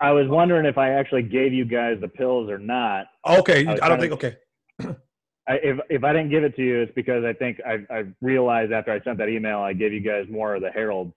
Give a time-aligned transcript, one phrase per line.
[0.00, 3.06] I was wondering if I actually gave you guys the pills or not.
[3.26, 4.12] Okay, I I don't think.
[4.12, 4.36] Okay,
[5.46, 8.04] I, if if I didn't give it to you, it's because I think I, I
[8.20, 11.12] realized after I sent that email, I gave you guys more of the Herald.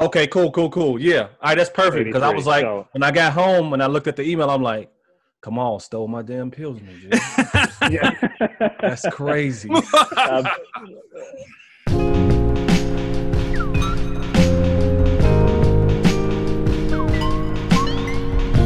[0.00, 0.98] okay, cool, cool, cool.
[1.00, 2.04] Yeah, all right, that's perfect.
[2.06, 4.48] Because I was like, so- when I got home and I looked at the email,
[4.50, 4.90] I'm like,
[5.40, 7.20] come on, stole my damn pills, man.
[7.90, 8.12] Yeah.
[8.80, 9.68] That's crazy.
[10.16, 10.46] Um,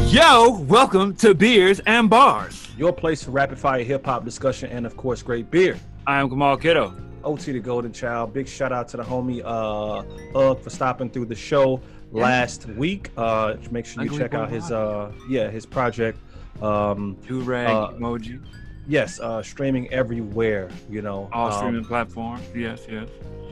[0.09, 2.67] Yo, welcome to Beers and Bars.
[2.77, 5.79] Your place for rapid fire hip hop discussion and of course great beer.
[6.07, 6.95] I am Kamal Kiddo.
[7.23, 8.33] OT the Golden Child.
[8.33, 10.03] Big shout out to the homie uh
[10.37, 11.79] Ugg for stopping through the show
[12.11, 13.11] last week.
[13.17, 16.17] Uh make sure you check out his uh yeah, his project.
[16.61, 18.41] Um Do rag Uh, emoji.
[18.89, 21.29] Yes, uh streaming everywhere, you know.
[21.31, 22.43] All Um, streaming platforms.
[22.53, 23.07] Yes, yes.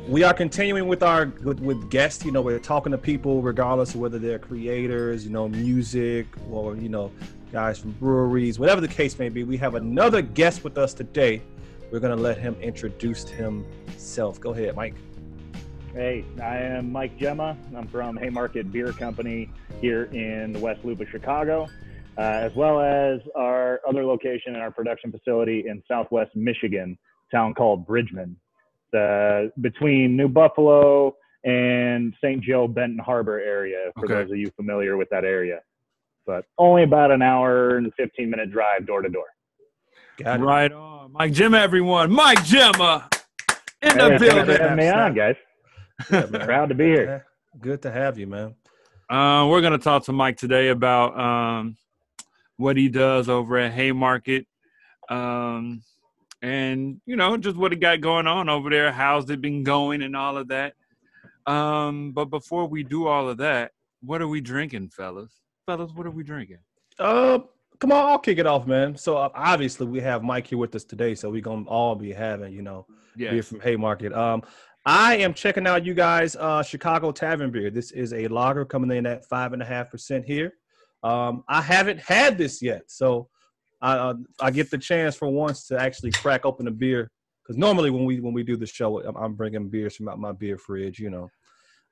[0.09, 3.93] we are continuing with our with, with guests you know we're talking to people regardless
[3.93, 7.11] of whether they're creators you know music or you know
[7.51, 11.41] guys from breweries whatever the case may be we have another guest with us today
[11.91, 14.95] we're going to let him introduce himself go ahead mike
[15.93, 17.57] hey, I am Mike Gemma.
[17.75, 19.49] I'm from Haymarket Beer Company
[19.81, 21.67] here in the West Loop of Chicago,
[22.17, 26.97] uh, as well as our other location in our production facility in Southwest Michigan,
[27.31, 28.35] town called Bridgman,
[28.97, 32.41] uh, between New Buffalo and St.
[32.41, 33.91] Joe Benton Harbor area.
[33.95, 34.13] For Okay.
[34.15, 35.59] those of you familiar with that area,
[36.25, 39.25] but only about an hour and 15 minute drive door to door.
[40.17, 40.43] Got it.
[40.43, 41.11] Right on.
[41.13, 42.11] Mike Jim, everyone.
[42.11, 43.07] Mike Gemma
[43.81, 44.57] in the thanks for building.
[44.61, 45.35] having me on, guys.
[46.11, 46.25] Yeah.
[46.45, 47.25] Proud to be here.
[47.61, 48.53] good to have you man
[49.09, 51.77] Uh, we're going to talk to Mike today about um,
[52.57, 54.45] what he does over at Haymarket.
[55.09, 55.81] Um,
[56.41, 58.91] and, you know, just what he got going on over there.
[58.91, 60.73] How's it been going and all of that.
[61.45, 63.71] Um, but before we do all of that,
[64.01, 65.31] what are we drinking, fellas?
[65.65, 66.59] Fellas, what are we drinking?
[66.99, 67.39] uh
[67.79, 70.73] come on i'll kick it off man so uh, obviously we have mike here with
[70.73, 72.87] us today so we're going to all be having you know
[73.31, 74.13] beer from Haymarket.
[74.13, 74.43] Um,
[74.85, 77.69] I am checking out you guys uh, Chicago Tavern beer.
[77.69, 80.53] This is a lager coming in at five and a half percent here.
[81.07, 83.29] Um, I haven't had this yet, so
[83.81, 87.09] I uh, I get the chance for once to actually crack open a beer
[87.43, 90.19] because normally when we when we do the show, I'm, I'm bringing beers from out
[90.19, 91.29] my beer fridge, you know.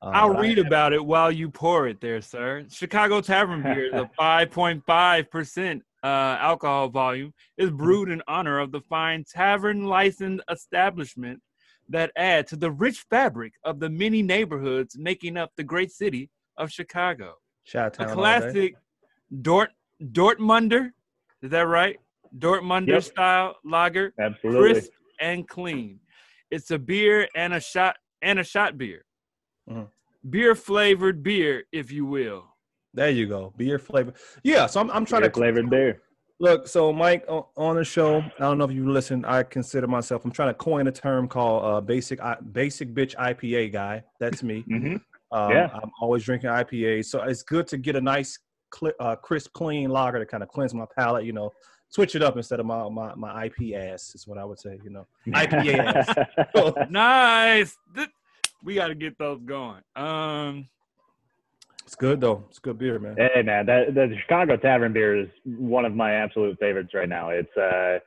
[0.02, 2.66] Um, I'll read about it while you pour it there, sir.
[2.70, 9.24] Chicago Tavern Beer, the 5.5% uh, alcohol volume, is brewed in honor of the fine
[9.24, 11.42] tavern licensed establishment
[11.88, 16.30] that add to the rich fabric of the many neighborhoods making up the great city
[16.58, 17.36] of Chicago.
[17.72, 18.76] Chi-Town A classic
[19.42, 20.92] Dort Dortmunder,
[21.42, 21.98] is that right?
[22.38, 23.04] Dortmunder Yep.
[23.04, 24.74] style lager, Absolutely.
[24.74, 26.00] crisp and clean.
[26.52, 29.06] It's a beer and a shot and a shot beer.
[29.70, 29.88] Mhm.
[30.30, 32.56] Beer flavored beer, if you will.
[32.94, 34.14] There you go, beer flavor.
[34.44, 36.02] Yeah, so I'm I'm trying Beer to flavored beer.
[36.40, 39.24] Look, so Mike, on, on the show, I don't know if you listen.
[39.24, 40.26] I consider myself.
[40.26, 42.20] I'm trying to coin a term called uh, basic
[42.52, 44.04] basic bitch IPA guy.
[44.20, 44.64] That's me.
[44.68, 44.96] hmm
[45.32, 45.70] Um, Yeah.
[45.74, 48.38] I'm always drinking IPA, so it's good to get a nice,
[48.76, 51.26] cli uh, crisp, clean lager to kind of cleanse my palate.
[51.26, 51.52] You know,
[51.90, 54.80] switch it up instead of my my, my IP ass is what I would say.
[54.84, 56.88] You know, IPA ass.
[56.90, 57.78] Nice.
[58.64, 59.82] We got to get those going.
[59.96, 60.68] Um,
[61.86, 62.44] it's good though.
[62.50, 63.16] It's good beer, man.
[63.16, 67.30] hey man, that the Chicago Tavern beer is one of my absolute favorites right now.
[67.30, 68.00] It's uh,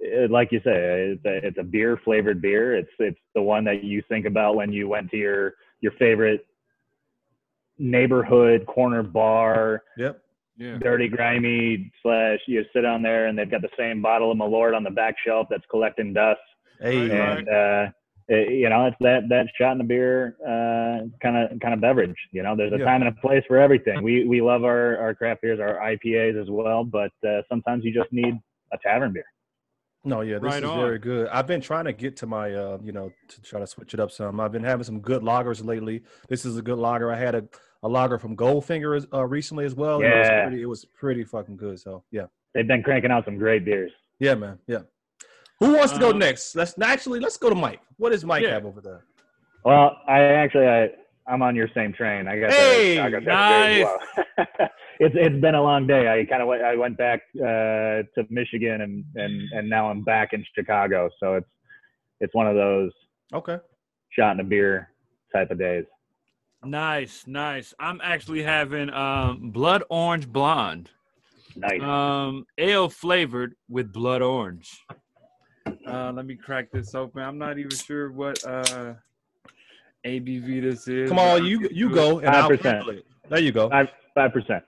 [0.00, 2.76] it, like you say, it's a, it's a beer flavored beer.
[2.76, 6.44] It's it's the one that you think about when you went to your your favorite
[7.78, 10.20] neighborhood corner bar, Yep.
[10.56, 10.78] yeah.
[10.78, 12.40] dirty, grimy slash.
[12.46, 15.16] You sit on there and they've got the same bottle of Malort on the back
[15.24, 16.40] shelf that's collecting dust.
[16.80, 17.38] Hey, Right.
[17.38, 17.90] and uh,
[18.28, 20.36] it, you know it's that that shot in the beer
[21.22, 22.16] kind of kind of beverage.
[22.30, 22.84] You know, there's a Yeah.
[22.84, 24.02] time and a place for everything.
[24.02, 27.92] We we love our our craft beers, our IPAs as well, but uh, sometimes you
[27.92, 28.34] just need
[28.72, 29.24] a tavern beer.
[30.04, 30.80] No, yeah, this Right is on.
[30.80, 31.28] very good.
[31.28, 34.00] I've been trying to get to my, uh, you know, to try to switch it
[34.00, 34.40] up some.
[34.40, 36.02] I've been having some good lagers lately.
[36.28, 37.12] This is a good lager.
[37.12, 37.44] I had a,
[37.84, 40.02] a lager from Goldfinger uh, recently as well.
[40.02, 40.42] and It was, Yeah.
[40.48, 41.78] pretty, it was pretty fucking good.
[41.78, 43.92] So yeah, They've been cranking out some great beers.
[44.18, 44.80] yeah, man, yeah.
[45.60, 46.56] Who wants to go Uh, next?
[46.56, 47.80] Let's actually let's go to Mike.
[47.96, 48.54] What does Mike Yeah.
[48.54, 49.04] have over there?
[49.64, 50.88] Well, I actually I
[51.28, 52.26] I'm on your same train.
[52.26, 54.68] I got the Hey, Chicago Tavern beer as well.
[55.00, 56.08] it's it's been a long day.
[56.08, 60.02] I kind of went I went back uh, to Michigan and and and now I'm
[60.02, 61.10] back in Chicago.
[61.20, 61.46] So it's
[62.20, 62.90] it's one of those
[63.34, 63.58] Okay.
[64.10, 64.88] shot in a beer
[65.34, 65.84] type of days.
[66.64, 67.74] Nice, nice.
[67.80, 70.90] I'm actually having um, blood orange blonde,
[71.56, 71.80] Nice.
[71.82, 74.70] um, ale flavored with blood orange.
[75.88, 77.20] Uh, let me crack this open.
[77.22, 78.94] I'm not even sure what uh,
[80.06, 81.08] ABV this is.
[81.08, 82.62] Come on, you you go and I'll 5%.
[82.64, 83.04] handle it.
[83.28, 83.68] There you go.
[83.68, 84.62] Five five percent.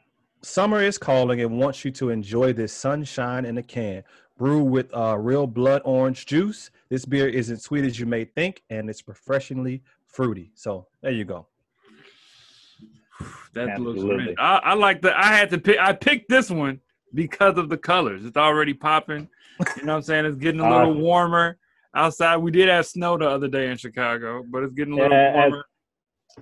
[0.44, 4.04] Summer is calling and wants you to enjoy this sunshine in a can.
[4.36, 6.70] Brewed with uh, real blood orange juice.
[6.88, 10.50] This beer isn't sweet as you may think, and it's refreshingly fruity.
[10.54, 11.46] So there you go.
[13.54, 14.26] That looks Absolutely.
[14.26, 14.36] rich.
[14.40, 15.16] I, I like that.
[15.16, 15.78] I had to pick.
[15.78, 16.80] I picked this one
[17.14, 18.24] because of the colors.
[18.24, 19.28] It's already popping.
[19.76, 20.24] You know what I'm saying?
[20.24, 21.00] It's getting a little Awesome.
[21.00, 21.58] warmer
[21.94, 22.38] outside.
[22.38, 25.28] We did have snow the other day in Chicago, but it's getting a little Yeah,
[25.46, 25.64] as- warmer.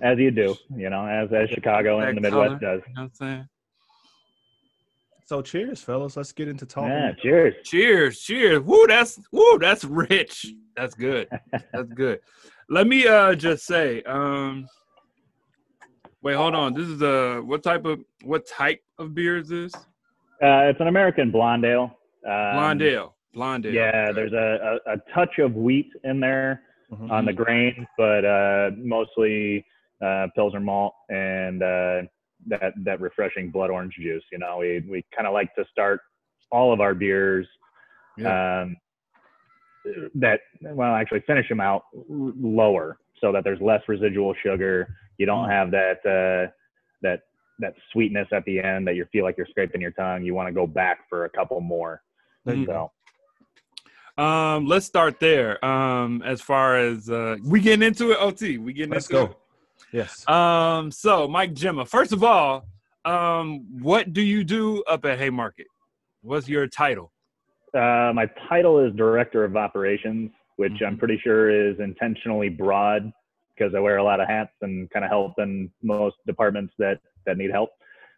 [0.01, 2.77] As you do, you know, as as Chicago and the Midwest color.
[2.77, 2.81] does.
[2.87, 3.47] You know what I'm saying?
[5.33, 6.15] So cheers, fellas.
[6.15, 6.91] Let's get into talking.
[6.91, 7.55] Yeah, cheers.
[7.63, 8.59] Cheers, cheers.
[8.61, 10.45] Woo, that's woo, that's rich.
[10.77, 11.27] That's good.
[11.71, 12.19] That's good.
[12.69, 14.67] Let me uh just say, um
[16.21, 16.75] wait, hold on.
[16.75, 19.73] This is a what type of what type of beer is this?
[19.73, 21.97] Uh, it's an American blonde ale.
[22.27, 23.13] Um, Blondale.
[23.35, 23.73] Blondale.
[23.73, 24.13] Yeah, Okay.
[24.13, 27.09] there's a, a, a touch of wheat in there Mhm.
[27.09, 29.65] on the grain, but uh, mostly
[29.99, 32.01] uh, Pilsner malt and uh,
[32.47, 34.23] that that refreshing blood orange juice.
[34.31, 36.01] You know, we we kind of like to start
[36.51, 37.47] all of our beers
[38.19, 38.75] um,
[40.15, 44.95] that well actually finish them out lower so that there's less residual sugar.
[45.17, 46.51] You don't have that uh,
[47.01, 47.21] that
[47.59, 50.23] that sweetness at the end that you feel like you're scraping your tongue.
[50.23, 52.01] You want to go back for a couple more.
[52.45, 52.65] Go.
[52.65, 55.63] So Um, let's start there.
[55.63, 59.37] Um, as far as uh, we getting into it, OT, we getting Let's into go.
[59.91, 60.27] Yes.
[60.27, 62.65] Um, so Mike Gemma, first of all,
[63.05, 65.67] um, what do you do up at Haymarket?
[66.21, 67.11] What's your title?
[67.73, 70.99] Uh, my title is director of operations, which I'm Mhm.
[70.99, 73.11] pretty sure is intentionally broad
[73.55, 76.99] because I wear a lot of hats and kind of help in most departments that
[77.25, 77.69] that need help.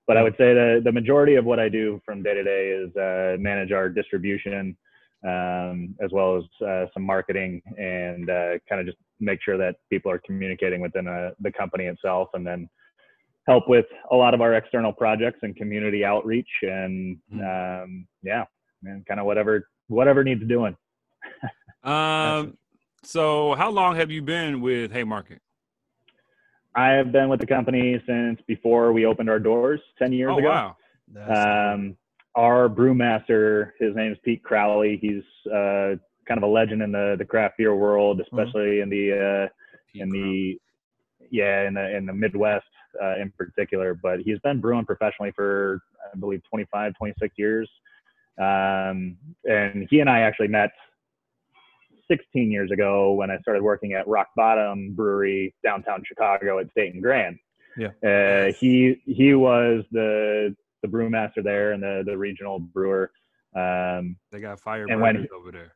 [0.08, 2.70] But I would say the the majority of what I do from day to day
[2.70, 4.78] is uh, manage our distribution,
[5.26, 9.76] um, as well as uh, some marketing, and uh, kind of just make sure that
[9.90, 12.70] people are communicating within uh, the company itself, and then
[13.48, 18.44] help with a lot of our external projects and community outreach, and um, yeah,
[18.84, 20.76] and kind of whatever whatever needs doing.
[21.84, 22.58] Um,
[23.04, 25.40] so how long have you been with Haymarket?
[26.74, 30.40] I have been with the company since before we opened our doors 10 years Oh
[30.40, 30.50] ago.
[30.50, 30.78] wow.
[31.14, 31.96] That's- Um,
[32.36, 34.98] our brewmaster, his name is Pete Crowley.
[35.02, 35.96] He's uh,
[36.28, 39.48] kind of a legend in the, the craft beer world, especially in the uh,
[39.94, 40.58] in the
[41.32, 42.66] yeah in the in the Midwest
[43.02, 43.94] uh, in particular.
[43.94, 45.82] But he's been brewing professionally for
[46.14, 47.70] I believe 25, 26 years.
[48.38, 50.72] Um, and he and I actually met
[52.10, 56.94] 16 years ago when I started working at Rock Bottom Brewery downtown Chicago at State
[56.94, 57.40] and Grand.
[57.78, 57.92] Yeah.
[58.04, 63.12] Uh, he he was the the brewmaster there and the the regional brewer.
[63.56, 65.74] Um, They got fire And when- over there.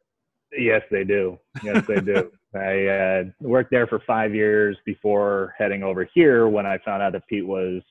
[0.52, 1.38] Yes, they do.
[1.64, 2.32] Yes, they do.
[2.56, 7.12] I uh, worked there for five years before heading over here when I found out
[7.14, 7.84] that Pete was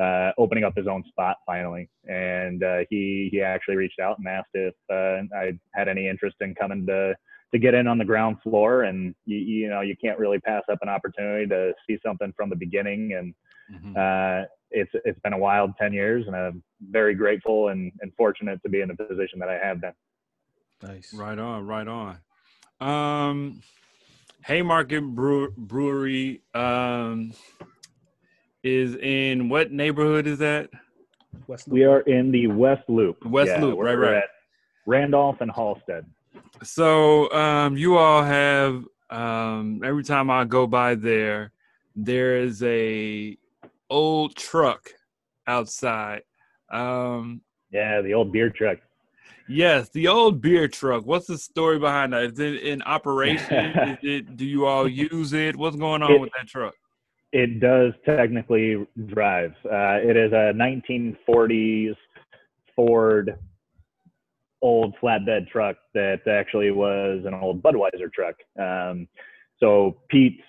[0.00, 1.90] uh, opening up his own spot finally.
[2.08, 6.36] And uh, he he actually reached out and asked if uh, I had any interest
[6.40, 7.16] in coming to
[7.52, 8.84] to get in on the ground floor.
[8.84, 12.48] And you, you know you can't really pass up an opportunity to see something from
[12.48, 13.14] the beginning.
[13.14, 13.34] And
[13.74, 14.46] Mhm.
[14.70, 18.68] It's it's been a wild ten years, and I'm very grateful and, and fortunate to
[18.68, 19.92] be in the position that I have been.
[20.82, 21.12] nice.
[21.14, 22.18] Right on, right on.
[22.80, 23.60] Um,
[24.44, 27.32] Haymarket Brew- Brewery um,
[28.62, 30.70] is in what neighborhood is that?
[31.46, 31.74] West loop.
[31.74, 33.24] We are in the West Loop.
[33.24, 34.16] West Loop, we're right, right.
[34.18, 34.30] at
[34.86, 36.04] Randolph and Halsted.
[36.62, 41.52] So um, you all have um, every time I go by there,
[41.96, 43.36] there is a
[43.90, 44.90] old truck
[45.46, 46.22] outside.
[46.70, 47.40] Um,
[47.70, 48.78] Yeah, the old beer truck.
[49.48, 51.04] yes, the old beer truck.
[51.06, 52.24] What's the story behind that?
[52.24, 53.54] Is it in operation?
[53.76, 54.36] is it?
[54.36, 55.56] Do you all use it?
[55.56, 56.74] What's going on It- with that truck?
[57.30, 59.52] It does technically drive.
[59.66, 61.94] Uh, it is a 1940s
[62.74, 63.38] Ford
[64.62, 68.34] old flatbed truck that actually was an old Budweiser truck.
[68.58, 69.06] Um,
[69.60, 70.42] so Pete's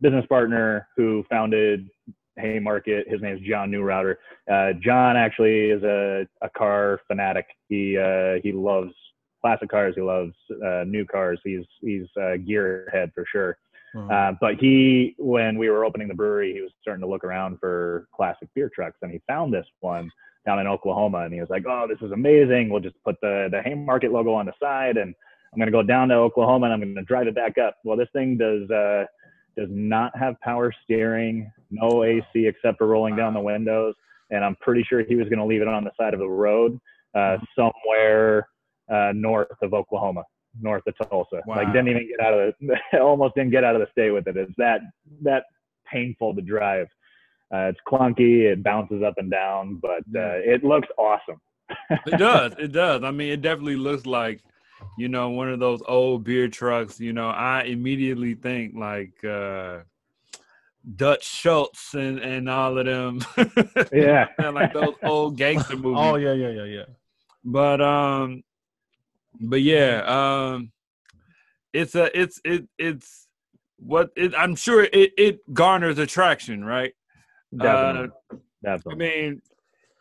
[0.00, 1.90] business partner who founded
[2.36, 4.16] Haymarket, his name is John Neurauter.
[4.50, 7.46] Uh, John actually is a, a car fanatic.
[7.68, 8.92] He uh, he loves
[9.40, 9.94] classic cars.
[9.94, 10.32] He loves
[10.64, 11.40] uh, new cars.
[11.44, 13.56] He's he's a gearhead for sure.
[13.94, 14.10] Mhm.
[14.10, 17.58] Uh, but he, when we were opening the brewery, he was starting to look around
[17.60, 20.10] for classic beer trucks, and he found this one
[20.44, 22.70] down in Oklahoma, and he was like, "Oh, this is amazing!
[22.70, 25.14] We'll just put the the Haymarket logo on the side, and
[25.52, 27.76] I'm going to go down to Oklahoma, and I'm going to drive it back up."
[27.84, 29.04] Well, this thing does uh,
[29.56, 33.94] does not have power steering, no AC except for rolling down the windows,
[34.30, 36.28] and I'm pretty sure he was going to leave it on the side of the
[36.28, 36.78] road
[37.14, 38.48] uh, somewhere
[38.90, 40.24] uh, north of Oklahoma
[40.60, 41.40] north of Tulsa.
[41.46, 41.56] Wow.
[41.56, 44.26] Like didn't even get out of the almost didn't get out of the state with
[44.26, 44.36] it.
[44.36, 44.80] It's that
[45.22, 45.44] that
[45.90, 46.86] painful to drive.
[47.52, 51.40] Uh, it's clunky, it bounces up and down, but uh, it looks awesome.
[52.06, 52.52] it does.
[52.58, 53.04] It does.
[53.04, 54.42] I mean, it definitely looks like,
[54.96, 57.00] you know, one of those old beer trucks.
[57.00, 59.80] You know, I immediately think like uh,
[60.96, 63.20] Dutch Schultz and, and all of them.
[63.92, 64.28] Yeah.
[64.52, 66.00] like those old gangster movies.
[66.00, 66.84] Oh yeah, yeah, yeah, yeah.
[67.44, 68.42] But um,
[69.40, 70.72] but yeah, um,
[71.72, 73.28] it's a it's it it's
[73.76, 76.92] what it, I'm sure it it garners attraction, right?
[77.56, 78.10] Definitely.
[78.66, 79.42] Uh, I mean,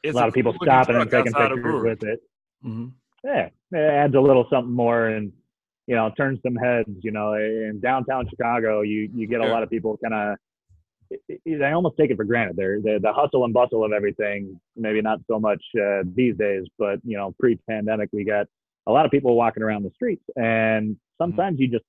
[0.03, 2.19] it's a lot of people cool-looking stopping and taking pictures with it.
[2.61, 2.87] hmm
[3.23, 5.31] Yeah, it adds a little something more and
[5.87, 6.89] you know turns some heads.
[7.01, 10.37] You know, in downtown Chicago, you you get a lot of people kind of.
[11.45, 12.55] They almost take it for granted.
[12.55, 14.59] They're, the the hustle and bustle of everything.
[14.75, 18.47] Maybe not so much uh, these days, but you know, pre-pandemic, we got
[18.87, 21.85] a lot of people walking around the streets, and sometimes you just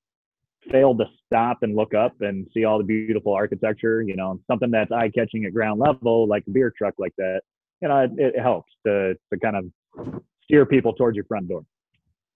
[0.71, 4.03] fail to stop and look up and see all the beautiful architecture.
[4.03, 7.41] You know, something that's eye-catching at ground level, like a beer truck like that.
[7.81, 11.65] You know, it, it helps to to kind of steer people towards your front door.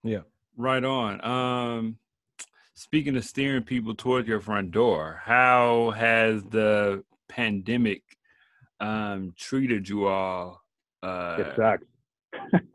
[0.02, 0.22] Yeah,
[0.56, 1.24] right on.
[1.24, 1.98] Um,
[2.74, 8.02] speaking of steering people towards your front door, how has the pandemic
[8.80, 10.62] um, treated you all?
[11.02, 11.84] Uh, It sucks.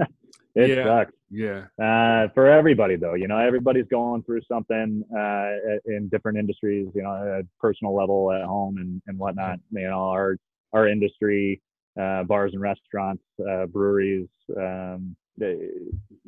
[0.55, 0.83] it yeah.
[0.83, 1.13] sucks.
[1.29, 1.65] yeah.
[1.81, 5.49] Uh, for everybody though, you know, everybody's going through something uh,
[5.85, 6.87] in different industries.
[6.95, 9.59] You know, at personal level, at home, and and whatnot.
[9.71, 10.37] You know, our
[10.73, 11.61] our industry,
[11.99, 15.71] uh, bars and restaurants, uh, breweries, um, the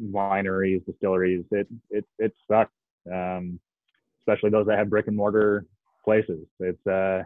[0.01, 1.45] wineries, distilleries.
[1.51, 2.71] It it it sucks.
[3.11, 3.59] Um,
[4.21, 5.65] especially those that have brick and mortar
[6.03, 6.45] places.
[6.59, 7.23] It's uh,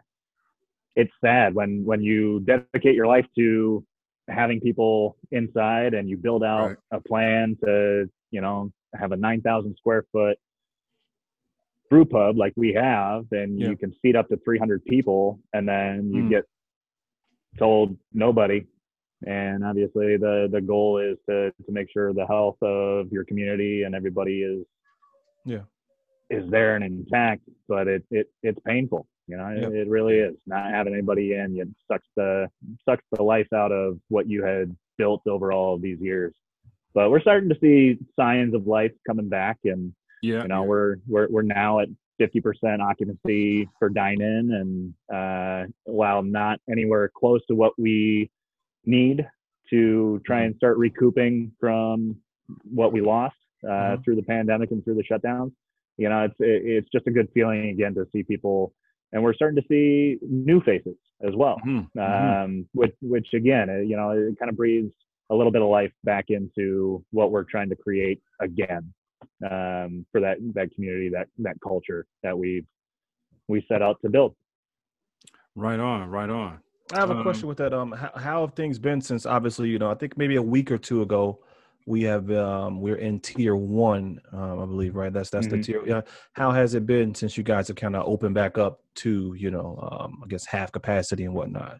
[0.95, 3.85] it's sad when when you dedicate your life to
[4.27, 6.77] having people inside and you build out Right.
[6.91, 10.37] a plan to you know have a 9000 square foot
[11.89, 13.69] brew pub like we have and Yeah.
[13.69, 16.29] you can seat up to 300 people and then you Hmm.
[16.29, 16.43] get
[17.57, 18.65] told nobody
[19.25, 23.83] and obviously the the goal is to to make sure the health of your community
[23.83, 24.65] and everybody is
[25.45, 25.63] Yeah.
[26.29, 29.71] is there and intact but it it it's painful you know Yep.
[29.71, 32.47] it, it really is not having anybody in it sucks the
[32.87, 36.33] sucks the life out of what you had built over all of these years
[36.93, 40.41] but we're starting to see signs of life coming back and Yeah.
[40.43, 41.89] you know we're we're we're now at
[42.21, 48.29] 50% occupancy for dine in and uh while not anywhere close to what we
[48.85, 49.27] need
[49.69, 52.15] to try and start recouping from
[52.63, 53.35] what we lost
[53.67, 53.67] uh
[53.97, 54.03] Mhm.
[54.03, 55.51] through the pandemic and through the shutdowns
[55.97, 58.73] you know it's it, it's just a good feeling again to see people
[59.11, 60.95] and we're starting to see new faces
[61.27, 62.43] as well Mhm, mhm.
[62.45, 64.93] um, which which again, uh, you know, it kind of breathes
[65.31, 68.93] a little bit of life back into what we're trying to create again
[69.49, 72.63] um, for that that community, that that culture that we
[73.47, 74.35] we set out to build.
[75.55, 76.09] Right on.
[76.09, 76.59] Right on.
[76.91, 77.73] I have a Um, question with that.
[77.73, 80.71] Um, how, how have things been since obviously you know I think maybe a week
[80.71, 81.39] or two ago
[81.85, 85.63] we have um we're in tier one um, I believe right that's that's the Mhm.
[85.63, 86.01] tier yeah
[86.33, 89.49] how has it been since you guys have kind of opened back up to you
[89.51, 91.79] know um I guess half capacity and whatnot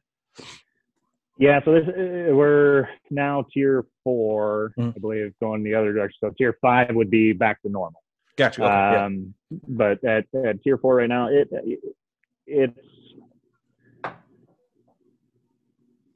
[1.37, 4.93] Yeah, so this uh, we're now tier four, Mhm.
[4.95, 6.17] I believe, going the other direction.
[6.21, 8.01] So tier five would be back to normal.
[8.35, 9.05] gotcha okay, yeah.
[9.05, 9.33] um,
[9.67, 11.47] but at, at tier four right now, it
[12.45, 12.77] it's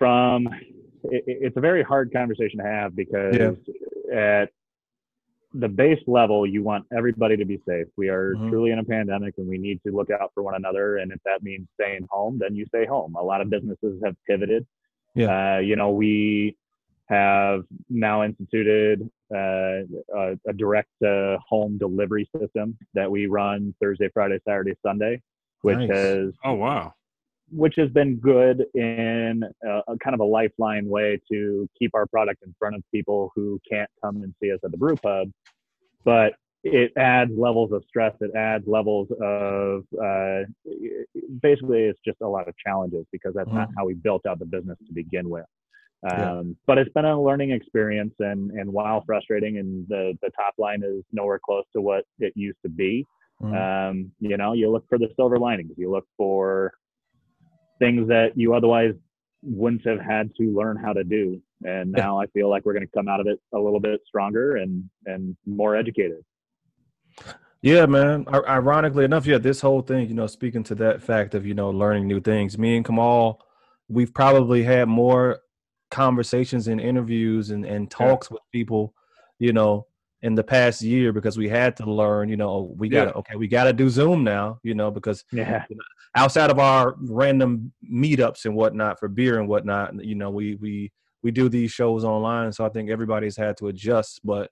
[0.03, 0.47] from
[1.03, 3.55] it, it's a very hard conversation to have because
[4.13, 4.49] at
[5.53, 7.87] the base level, you want everybody to be safe.
[7.95, 8.49] We are Mhm.
[8.49, 10.97] truly in a pandemic, and we need to look out for one another.
[10.97, 13.15] And if that means staying home, then you stay home.
[13.15, 14.65] A lot of businesses have pivoted.
[15.29, 16.57] Uh, you know, we
[17.05, 19.81] have now instituted uh,
[20.15, 25.21] a, a direct uh, home delivery system that we run Thursday, Friday, Saturday, Sunday,
[25.61, 25.89] which Nice.
[25.89, 26.93] has Oh wow.
[27.55, 32.05] Which has been good in a, a kind of a lifeline way to keep our
[32.05, 35.29] product in front of people who can't come and see us at the brew pub.
[36.03, 36.33] But
[36.63, 38.13] it adds levels of stress.
[38.21, 40.43] It adds levels of uh,
[41.41, 44.45] basically it's just a lot of challenges because that's not how we built out the
[44.45, 45.45] business to begin with.
[46.09, 46.43] Um, Yeah.
[46.65, 50.83] But it's been a learning experience, and and while frustrating, and the the top line
[50.83, 53.05] is nowhere close to what it used to be
[53.41, 53.89] Mhm.
[53.89, 56.71] um, you know you look for the silver linings you look for
[57.79, 58.93] things that you otherwise
[59.41, 62.03] wouldn't have had to learn how to do and Yeah.
[62.05, 64.55] now i feel like we're going to come out of it a little bit stronger
[64.57, 66.23] and and more educated
[67.61, 68.25] Yeah, man.
[68.27, 71.53] I- ironically enough, yeah, this whole thing, you know, speaking to that fact of, you
[71.53, 73.39] know, learning new things, me and Kamal,
[73.87, 75.39] we've probably had more
[75.89, 78.93] conversations and interviews and, and talks with people,
[79.39, 79.87] you know,
[80.23, 83.11] in the past year because we had to learn, you know, we got Yeah.
[83.15, 85.65] okay, we got to do Zoom now, you know, because Yeah.
[86.15, 90.91] outside of our random meetups and whatnot for beer and whatnot, you know, we, we,
[91.23, 92.53] we do these shows online.
[92.53, 94.49] So I think everybody's had to adjust, but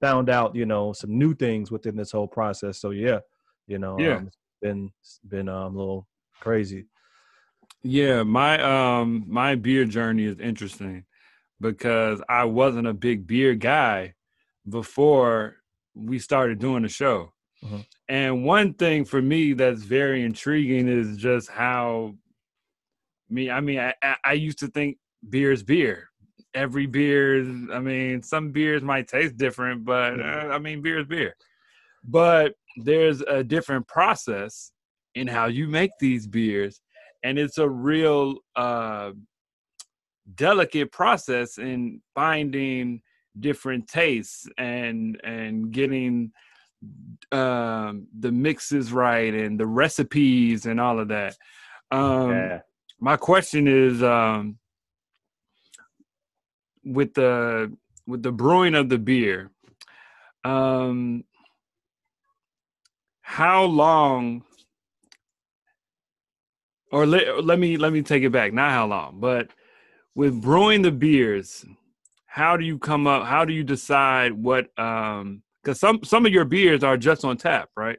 [0.00, 2.78] found out, you know, some new things within this whole process.
[2.78, 3.20] So yeah,
[3.66, 4.16] you know, Yeah.
[4.16, 6.08] um, it's been, it's been um, a little
[6.40, 6.86] crazy.
[7.82, 8.60] Yeah, my
[9.00, 11.04] um my beer journey is interesting
[11.60, 14.14] because I wasn't a big beer guy
[14.68, 15.56] before
[15.94, 17.32] we started doing the show.
[17.64, 17.86] Mhm.
[18.08, 22.14] And one thing for me that's very intriguing is just how
[23.28, 24.98] me I mean I, I- used to think
[25.28, 26.08] beer is beer.
[26.54, 30.98] Every beer is I mean some beers might taste different but uh, I mean beer
[31.00, 31.36] is beer.
[32.02, 34.72] But there's a different process
[35.14, 36.80] in how you make these beers
[37.22, 39.12] and it's a real uh,
[40.34, 43.02] delicate process in finding
[43.40, 46.32] different tastes and and getting
[47.32, 51.36] um, the mixes right and the recipes and all of that.
[51.90, 52.60] Um, yeah.
[53.00, 54.58] My question is um,
[56.84, 59.50] with the with the brewing of the beer.
[60.44, 61.24] Um,
[63.20, 64.42] how long
[66.90, 69.48] or let, let me let me take it back not how long but
[70.14, 71.64] with brewing the beers
[72.32, 76.32] how do you come up how do you decide what um because some some of
[76.32, 77.98] your beers are just on tap right?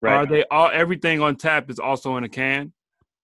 [0.00, 0.14] Right.
[0.14, 2.72] are they all everything on tap is also in a can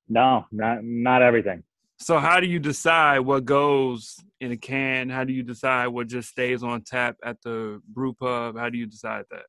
[0.08, 1.62] No, not not everything.
[1.98, 6.08] so how do you decide what goes in a can how do you decide what
[6.08, 9.46] just stays on tap at the brew pub how do you decide that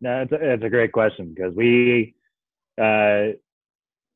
[0.00, 2.14] No, it's a, it's a great question because we
[2.80, 3.32] uh,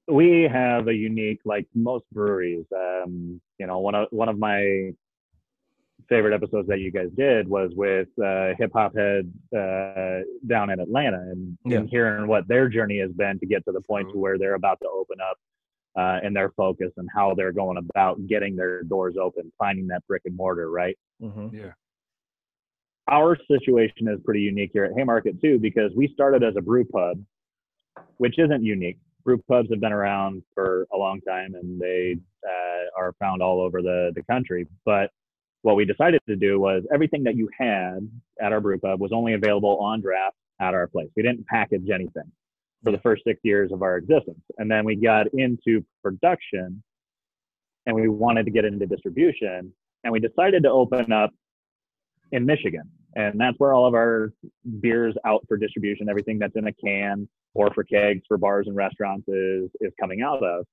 [0.08, 2.66] we have a unique, like most breweries.
[2.74, 4.92] Um, you know, one of one of my
[6.12, 10.78] favorite episodes that you guys did was with uh, Hip Hop Head uh, down in
[10.80, 11.78] Atlanta, and, Yeah.
[11.78, 14.54] and hearing what their journey has been to get to the point to where they're
[14.54, 15.36] about to open up.
[15.94, 20.02] Uh, and their focus and how they're going about getting their doors open, finding that
[20.08, 20.96] brick and mortar, right?
[21.20, 21.72] hmm yeah
[23.08, 26.84] our situation is pretty unique here at Haymarket too, because we started as a brew
[26.84, 27.20] pub,
[28.18, 28.96] which isn't unique.
[29.24, 33.60] Brew pubs have been around for a long time and they uh, are found all
[33.60, 34.66] over the, the country.
[34.84, 35.10] But
[35.62, 38.08] what we decided to do was everything that you had
[38.40, 41.08] at our brew pub was only available on draft at our place.
[41.16, 42.30] We didn't package anything
[42.84, 44.40] for the first six years of our existence.
[44.58, 46.82] And then we got into production
[47.86, 49.72] and we wanted to get into distribution
[50.04, 51.30] and we decided to open up
[52.32, 52.90] in Michigan.
[53.14, 54.32] And that's where all of our
[54.80, 58.74] beers out for distribution, everything that's in a can or for kegs for bars and
[58.74, 60.64] restaurants is, is coming out of.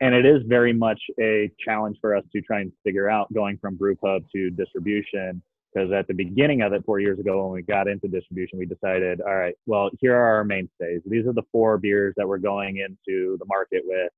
[0.00, 3.58] And it is very much a challenge for us to try and figure out going
[3.58, 5.42] from brew pub to distribution.
[5.74, 8.64] Because at the beginning of it, four years ago, when we got into distribution, we
[8.64, 11.02] decided, all right, well, here are our mainstays.
[11.04, 14.10] These are the four beers that we're going into the market with.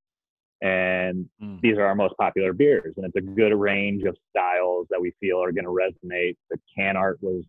[0.63, 1.61] And Mm.
[1.63, 5.11] these are our most popular beers and it's a good range of styles that we
[5.19, 7.45] feel are going to resonate the can art was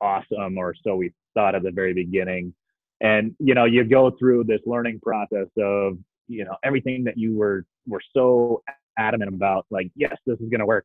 [0.00, 2.54] awesome or so we thought at the very beginning
[3.02, 7.36] and you know you go through this learning process of you know everything that you
[7.36, 8.62] were were so
[8.98, 10.84] adamant about like yes this is going to work.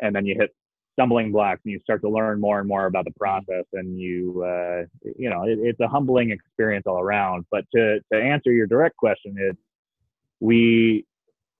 [0.00, 0.50] And then you hit
[0.94, 4.42] stumbling blocks and you start to learn more and more about the process and you
[4.44, 4.82] uh,
[5.16, 7.46] you know it, it's a humbling experience all around.
[7.50, 9.56] But to to answer your direct question is
[10.40, 11.06] we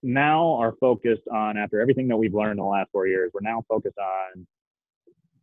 [0.02, 3.42] now are focused on after everything that we've learned in the last four years we're
[3.42, 4.46] now focused on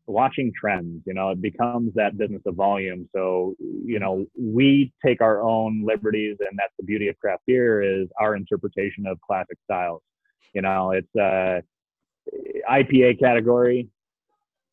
[0.08, 3.08] watching trends you know it becomes that business of volume.
[3.14, 7.82] So you know we take our own liberties and that's the beauty of craft beer
[7.82, 10.02] is our interpretation of classic styles.
[10.54, 11.62] You know it's uh
[12.70, 13.88] ipa category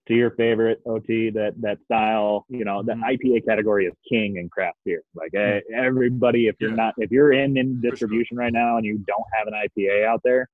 [0.07, 3.03] to your favorite ot that that style you know the Mhm.
[3.15, 5.03] ipa category is king in craft beer.
[5.15, 6.77] Like eh, everybody if you're Yeah.
[6.77, 10.21] not if you're in in distribution right now and you don't have an ipa out
[10.25, 10.49] there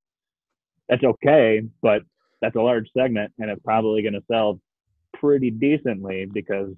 [0.88, 2.02] that's okay but
[2.40, 4.58] that's a large segment and it's probably going to sell
[5.20, 6.70] pretty decently because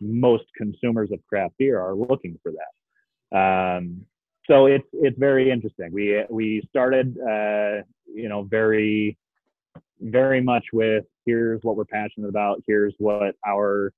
[0.00, 3.36] most consumers of craft beer are looking for that.
[3.36, 4.06] Um,
[4.48, 5.90] so it's it's very interesting.
[5.92, 9.16] We we started uh, you know very
[10.00, 12.62] very much with here's what we're passionate about.
[12.66, 13.92] Here's what our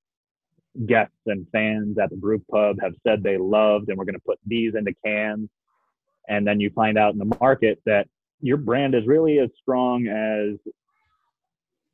[0.85, 4.20] guests and fans at the brew pub have said they loved and we're going to
[4.27, 5.49] put these into cans.
[6.29, 8.09] And then you find out in the market that
[8.40, 10.59] your brand is really as strong as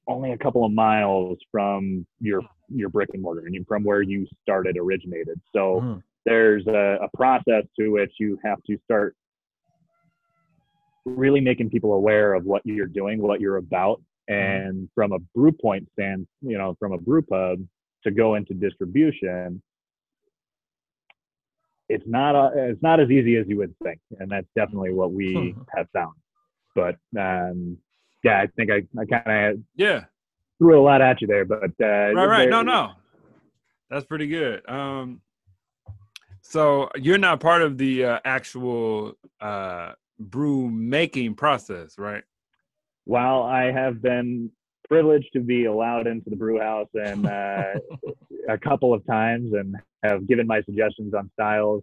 [0.08, 4.26] only a couple of miles from your your brick and mortar and from where you
[4.42, 5.40] started originated.
[5.52, 6.02] So Mhm.
[6.24, 9.14] there's a, a process to which you have to start
[11.04, 14.00] really making people aware of what you're doing what you're about.
[14.28, 17.58] And from a brew point stand, you know, from a brew pub
[18.04, 19.60] to go into distribution,
[21.88, 25.12] it's not a, it's not as easy as you would think, and that's definitely what
[25.12, 26.14] we have found.
[26.74, 27.76] But um,
[28.22, 30.04] yeah, I think I, I kind of Yeah.
[30.58, 32.48] threw a lot at you there, but uh, Right, right.
[32.48, 32.92] No, no.
[33.90, 34.68] That's pretty good.
[34.68, 35.20] Um
[36.40, 42.22] so you're not part of the uh, actual uh brew making process, right?
[43.04, 44.50] While I have been
[44.88, 47.74] privileged to be allowed into the brew house and uh,
[48.48, 51.82] a couple of times and have given my suggestions on styles,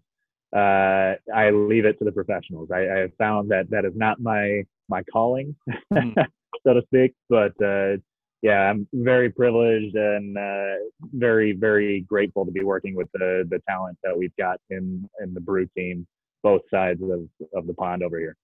[0.56, 2.70] uh, I leave it to the professionals.
[2.72, 5.56] I, I have found that that is not my my calling,
[5.94, 6.16] Mm.
[6.66, 7.14] so to speak.
[7.30, 7.98] But uh,
[8.42, 10.76] yeah, I'm very privileged and uh,
[11.14, 15.34] very very grateful to be working with the the talent that we've got in in
[15.34, 16.08] the brew team,
[16.42, 18.36] both sides of of the pond over here.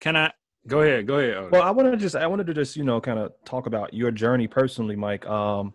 [0.00, 0.32] Can I
[0.66, 1.06] go ahead?
[1.06, 1.36] Go ahead.
[1.36, 1.52] Otis.
[1.52, 3.94] Well, I want to just I wanted to just you know kind of talk about
[3.94, 5.26] your journey personally, Mike.
[5.26, 5.74] Um,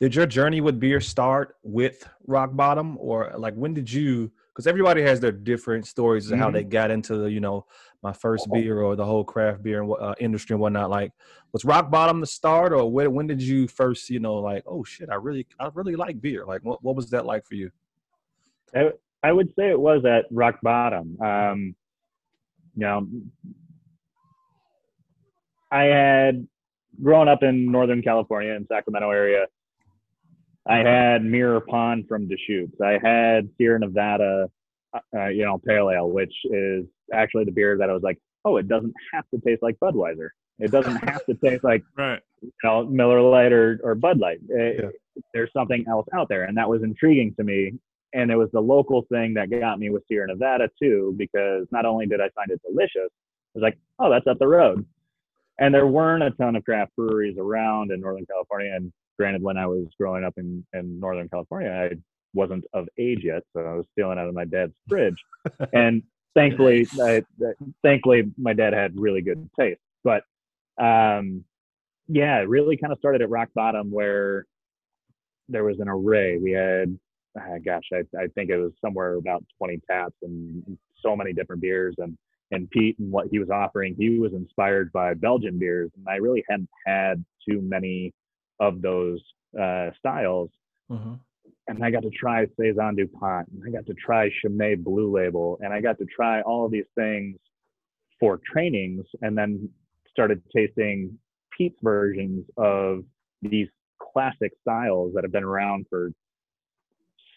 [0.00, 4.30] did your journey with beer start with Rock Bottom, or like when did you?
[4.56, 7.66] Because everybody has their different stories of how they got into the you know
[8.02, 10.88] my first beer or the whole craft beer and uh, industry and whatnot.
[10.88, 11.12] Like,
[11.52, 14.82] was Rock Bottom the start, or when when did you first you know like oh
[14.82, 16.46] shit I really I really like beer?
[16.46, 17.70] Like what what was that like for you?
[18.74, 18.92] I,
[19.22, 21.20] I would say it was at rock bottom.
[21.20, 21.74] Um,
[22.74, 23.06] you know,
[25.70, 26.48] I had
[27.02, 29.48] grown up in Northern California in Sacramento area.
[30.68, 32.80] I had Mirror Pond from Deschutes.
[32.80, 34.50] I had Sierra Nevada,
[34.94, 38.56] uh, you know, Pale Ale, which is actually the beer that I was like, oh,
[38.56, 40.28] it doesn't have to taste like Budweiser.
[40.58, 42.20] It doesn't have to taste like right.
[42.40, 44.38] you know, Miller Lite or, or Bud Light.
[44.56, 44.90] Eh, Yeah.
[45.32, 46.44] There's something else out there.
[46.44, 47.72] And that was intriguing to me.
[48.12, 51.86] And it was the local thing that got me with Sierra Nevada too, because not
[51.86, 54.84] only did I find it delicious, I was like, oh, that's up the road.
[55.58, 58.74] And there weren't a ton of craft breweries around in Northern California.
[58.74, 61.96] And granted, when I was growing up in, in Northern California, I
[62.34, 63.42] wasn't of age yet.
[63.54, 65.16] So I was stealing out of my dad's fridge.
[65.72, 66.02] and
[66.34, 67.22] thankfully, I,
[67.82, 69.80] thankfully, my dad had really good taste.
[70.04, 70.22] But
[70.78, 71.44] um,
[72.08, 74.44] yeah, it really kind of started at rock bottom where
[75.48, 76.38] there was an array.
[76.38, 76.96] We had,
[77.38, 81.62] ah, gosh, I, I think it was somewhere about 20 taps and so many different
[81.62, 81.94] beers.
[81.98, 82.16] And,
[82.52, 85.90] and Pete and what he was offering, he was inspired by Belgian beers.
[85.96, 88.12] And I really hadn't had too many
[88.60, 89.20] of those
[89.60, 90.50] uh, styles.
[90.90, 91.14] Mm-hmm.
[91.68, 95.58] And I got to try Saison DuPont, and I got to try Chimay Blue Label,
[95.62, 97.36] and I got to try all of these things
[98.20, 99.68] for trainings, and then
[100.10, 101.18] started tasting
[101.56, 103.02] Pete's versions of
[103.42, 103.68] these
[104.00, 106.12] classic styles that have been around for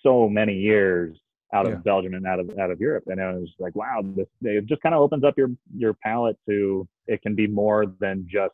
[0.03, 1.17] so many years
[1.53, 1.77] out of Yeah.
[1.79, 3.05] Belgium and out of out of Europe.
[3.07, 6.37] And I was like, wow, this it just kind of opens up your your palate
[6.47, 8.53] to it can be more than just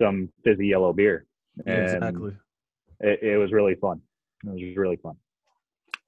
[0.00, 1.26] some fizzy yellow beer.
[1.66, 2.36] And exactly.
[3.00, 4.00] it, it was really fun.
[4.44, 5.16] It was really fun.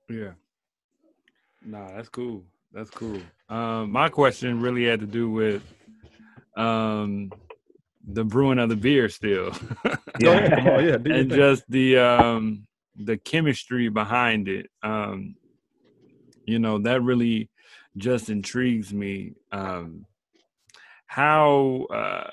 [0.08, 0.32] Yeah.
[1.64, 2.44] Nah, that's cool.
[2.72, 3.20] That's cool.
[3.48, 5.62] Um, my question really had to do with
[6.56, 7.32] um,
[8.06, 9.52] the brewing of the beer still,
[10.20, 14.70] Go ahead, come on, yeah, and just the um, the chemistry behind it.
[14.82, 15.36] Um,
[16.44, 17.50] you know, that really
[17.96, 19.34] just intrigues me.
[19.52, 20.06] Um,
[21.06, 22.30] how uh,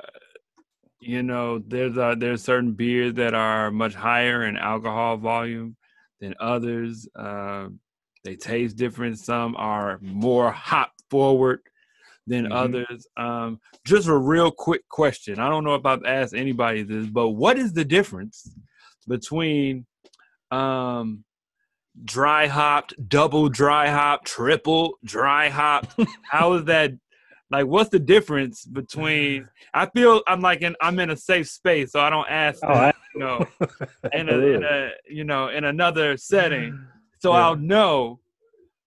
[0.99, 5.75] you know there's uh, there's certain beers that are much higher in alcohol volume
[6.19, 7.07] than others.
[7.15, 7.79] Um,
[8.23, 9.19] they taste different.
[9.19, 11.59] Some are more hop forward
[12.25, 12.51] than Mhm.
[12.53, 13.07] others.
[13.15, 15.39] Um, just a real quick question.
[15.39, 18.53] I don't know if I've asked anybody this, but what is the difference
[19.07, 19.85] between
[20.51, 21.23] um,
[22.03, 25.87] dry hopped, double dry hop, triple dry hop?
[26.23, 26.91] How is that?
[27.49, 29.43] Like, what's the difference between?
[29.43, 29.49] Mm.
[29.73, 32.59] I feel I'm like in I'm in a safe space, so I don't ask.
[32.63, 33.45] Oh, I, you know,
[34.13, 36.87] in a, in a you know in another setting mm.
[37.19, 37.47] so Yeah.
[37.47, 38.19] i'll know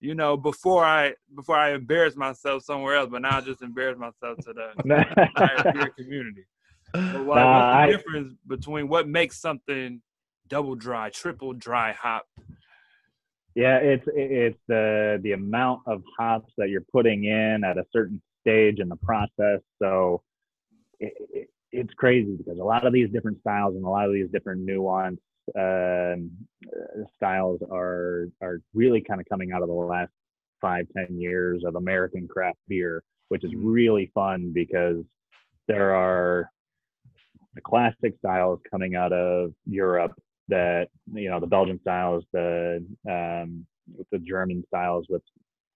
[0.01, 3.99] you know before i before i embarrass myself somewhere else but now i just embarrass
[3.99, 4.71] myself to the
[5.37, 6.45] entire community
[6.93, 10.01] but why, Nah, what's the I- difference between what makes something
[10.49, 12.25] double dry triple dry hop
[13.57, 18.23] yeah, it's it's the the amount of hops that you're putting in at a certain
[18.41, 19.61] stage in the process.
[19.81, 20.23] So
[20.99, 24.13] it, it, it's crazy because a lot of these different styles and a lot of
[24.13, 25.19] these different nuanced
[25.57, 26.31] um,
[26.67, 30.13] uh, styles are are really kind of coming out of the last
[30.61, 35.05] five ten years of American craft beer, which is really fun because
[35.69, 36.51] there are
[37.55, 40.13] the classic styles coming out of Europe
[40.49, 43.67] that you know the Belgian styles, the um,
[44.13, 45.23] the German styles with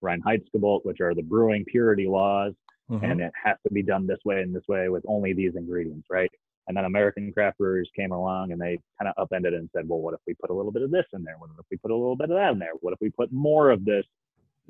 [0.03, 2.55] Reinheitsgebot, which are the brewing purity laws,
[2.91, 3.03] Mhm.
[3.03, 6.07] and it has to be done this way and this way with only these ingredients,
[6.11, 6.31] right?
[6.67, 9.89] And then American craft brewers came along and they kind of upended it and said,
[9.89, 11.37] well, what if we put a little bit of this in there?
[11.39, 12.73] What if we put a little bit of that in there?
[12.81, 14.07] What if we put more of this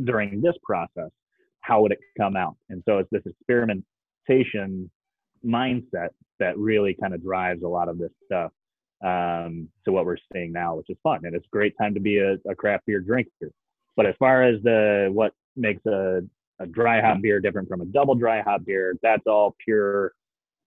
[0.02, 1.10] during this process?
[1.60, 2.56] How would it come out?
[2.68, 4.90] And so it's this experimentation
[5.44, 6.08] mindset
[6.40, 8.52] that really kind of drives a lot of this stuff
[9.02, 11.20] um, to what we're seeing now, which is fun.
[11.24, 13.50] And it's a great time to be a, a craft beer drinker.
[13.96, 16.20] But as far as the what makes a,
[16.60, 20.12] a dry hop beer different from a double dry hop beer, that's all pure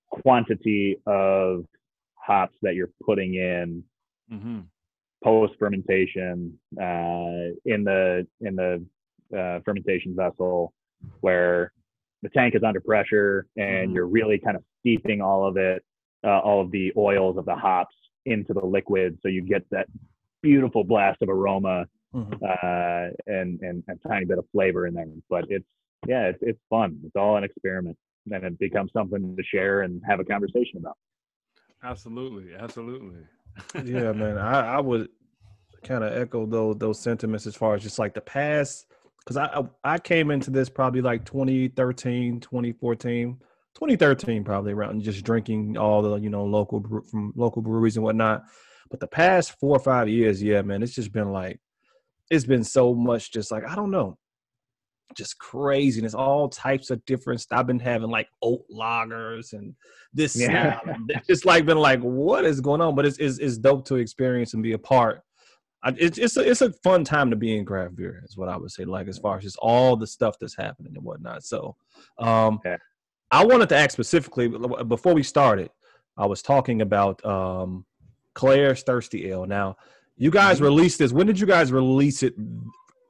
[0.10, 1.66] quantity of
[2.16, 3.84] hops that you're putting in
[4.32, 4.60] Mm-hmm.
[5.24, 8.86] post fermentation uh, in the in the
[9.38, 10.74] uh, fermentation vessel
[11.22, 11.72] where
[12.24, 13.94] the tank is under pressure and Mhm.
[13.96, 15.82] you're really kind of steeping all of it
[16.26, 19.88] uh, all of the oils of the hops into the liquid so you get that
[20.42, 21.86] beautiful blast of aroma
[22.18, 22.42] Mhm.
[22.42, 25.66] uh, and, and a tiny bit of flavor in there but it's
[26.08, 27.98] yeah it's, it's fun it's all an experiment
[28.32, 30.98] and it becomes something to share and have a conversation about
[31.84, 33.24] Absolutely, absolutely.
[33.84, 34.38] yeah, man.
[34.38, 35.10] I, I would
[35.84, 38.88] kind of echo those those sentiments as far as just like the past,
[39.20, 43.38] because I, I I came into this probably like 2013, 2014,
[43.76, 48.04] 2013 probably around just drinking all the you know local brew- from local breweries and
[48.04, 48.44] whatnot.
[48.90, 51.60] But the past four or five years, yeah, man, it's just been like
[52.30, 54.18] it's been so much just like I don't know,
[55.16, 57.42] just craziness, all types of different.
[57.42, 59.74] st- I've been having like oat lagers and
[60.13, 60.80] this Yeah.
[60.86, 62.96] and It's just like been like, what is going on?
[62.96, 65.22] But it's it's, it's dope to experience and be a part.
[65.84, 68.50] I, it's it's a, it's a fun time to be in craft beer, is what
[68.50, 68.84] I would say.
[68.84, 71.44] Like as far as just all the stuff that's happening and whatnot.
[71.44, 71.76] So,
[72.20, 72.78] um, Yeah.
[73.30, 74.48] I wanted to ask specifically
[74.88, 75.70] before we started.
[76.18, 77.86] I was talking about um,
[78.34, 79.46] Claire's Thirsty Ale.
[79.46, 79.76] Now,
[80.18, 80.64] you guys Mhm.
[80.64, 81.14] released this.
[81.14, 82.34] When did you guys release it?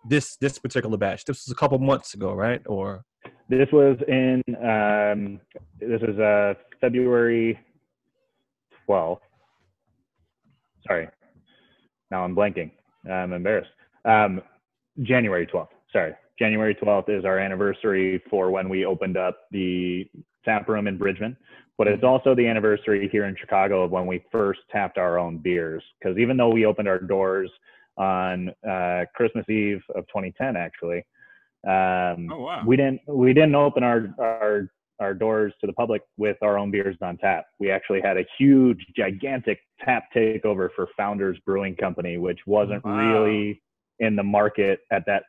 [0.08, 1.26] This this particular batch.
[1.26, 2.62] This was a couple months ago, right?
[2.66, 3.04] Or
[3.50, 5.40] This was in um,
[5.80, 7.60] this was uh, February
[8.88, 9.20] 12th.
[10.88, 11.10] Sorry,
[12.12, 12.72] now I'm blanking.
[13.10, 13.72] I'm embarrassed.
[14.06, 14.42] Um,
[15.02, 15.70] January 12th.
[15.92, 20.10] Sorry, January 12th is our anniversary for when we opened up the
[20.46, 21.36] tap room in Bridgman.
[21.78, 25.38] But it's also the anniversary here in Chicago of when we first tapped our own
[25.38, 25.84] beers.
[26.00, 27.52] Because even though we opened our doors
[27.98, 31.06] on uh, Christmas Eve of 2010, actually,
[31.68, 32.64] um, Oh wow.
[32.66, 36.72] we didn't we didn't open our our our doors to the public with our own
[36.72, 37.46] beers on tap.
[37.60, 43.24] We actually had a huge, gigantic tap takeover for Founders Brewing Company, which wasn't Wow.
[43.24, 43.62] really
[44.00, 45.24] in the market at that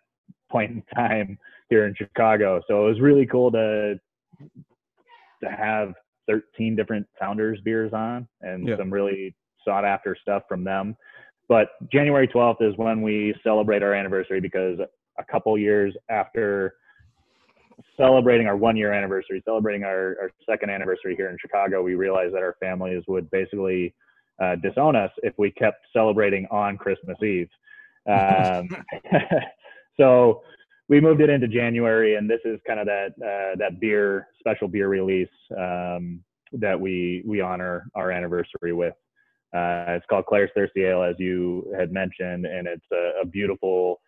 [0.50, 2.62] point in time here in Chicago.
[2.66, 3.98] So it was really cool to
[5.44, 5.92] to have
[6.28, 8.76] 13 different Founders beers on and Yeah.
[8.76, 10.96] some really sought after stuff from them.
[11.48, 14.78] But January 12th is when we celebrate our anniversary because
[15.18, 16.74] a couple years after
[17.96, 22.34] celebrating our one year anniversary, celebrating our, our second anniversary here in Chicago, we realized
[22.34, 23.94] that our families would basically
[24.40, 27.48] uh, disown us if we kept celebrating on Christmas Eve.
[28.08, 28.66] Um,
[29.98, 30.40] so
[30.88, 34.68] we moved it into January, and this is kind of that uh, that beer special
[34.68, 36.20] beer release um,
[36.52, 38.94] that we we honor our anniversary with.
[39.54, 44.00] Uh, it's called Claire's Thirsty Ale, as you had mentioned, and it's a, a beautiful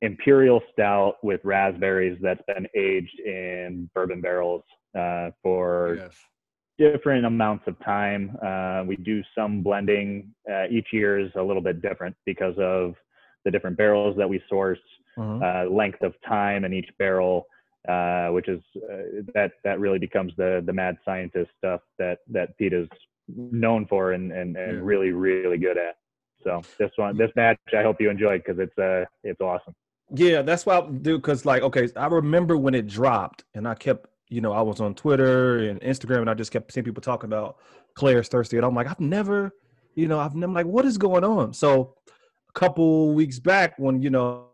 [0.00, 4.62] imperial stout with raspberries that's been aged in bourbon barrels
[4.98, 6.92] uh, for yes.
[6.92, 8.36] different amounts of time.
[8.44, 10.32] Uh, we do some blending.
[10.50, 12.94] Uh, each year is a little bit different because of
[13.44, 14.78] the different barrels that we source,
[15.18, 15.42] Mhm.
[15.42, 17.46] uh, length of time in each barrel,
[17.88, 22.56] uh, which is uh, that that really becomes the the mad scientist stuff that that
[22.58, 22.88] Pete is
[23.28, 24.82] known for and and, and Yeah.
[24.82, 25.96] really really good at.
[26.42, 29.74] So this one, this match, I hope you enjoyed because it's uh it's awesome.
[30.10, 33.74] Yeah, that's why I do because like okay, I remember when it dropped, and I
[33.74, 37.00] kept you know I was on Twitter and Instagram, and I just kept seeing people
[37.02, 37.56] talking about
[37.94, 39.52] Claire's thirsty, and I'm like I've never,
[39.94, 41.54] you know, I've never like what is going on.
[41.54, 41.94] So
[42.48, 44.48] a couple weeks back when you know